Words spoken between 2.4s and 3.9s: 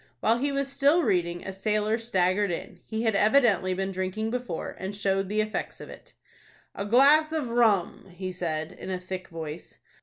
in. He had evidently